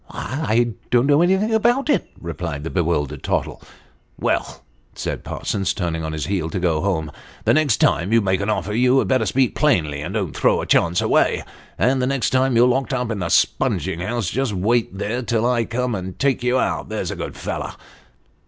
"I 0.09 0.71
don't 0.89 1.05
know 1.05 1.21
anything 1.21 1.53
about 1.53 1.87
it," 1.87 2.09
replied 2.19 2.63
the 2.63 2.71
bewildered 2.71 3.21
Tottle. 3.21 3.61
"Well," 4.19 4.63
said 4.95 5.23
Parsons, 5.23 5.75
turning 5.75 6.03
on 6.03 6.11
his 6.11 6.25
heel 6.25 6.49
to 6.49 6.59
go 6.59 6.81
home, 6.81 7.11
"the 7.45 7.53
next 7.53 7.77
time 7.77 8.11
you 8.11 8.19
make 8.19 8.41
an 8.41 8.49
offer, 8.49 8.73
you 8.73 8.97
had 8.97 9.07
better 9.07 9.27
speak 9.27 9.53
plainly, 9.53 10.01
and 10.01 10.15
don't 10.15 10.35
throw 10.35 10.59
a 10.59 10.65
chance 10.65 11.01
away. 11.01 11.43
And 11.77 12.01
the 12.01 12.07
next 12.07 12.31
time 12.31 12.55
you're 12.55 12.67
locked 12.67 12.95
up 12.95 13.11
in 13.11 13.21
a 13.21 13.29
spunging 13.29 13.99
house, 14.01 14.31
just 14.31 14.53
wait 14.53 14.97
there 14.97 15.21
till 15.21 15.45
I 15.47 15.65
come 15.65 15.93
and 15.93 16.17
take 16.17 16.41
you 16.41 16.57
out, 16.57 16.89
there's 16.89 17.11
a 17.11 17.15
good 17.15 17.35
fellow." 17.37 17.73